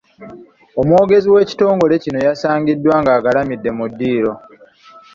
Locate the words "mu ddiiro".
3.77-4.33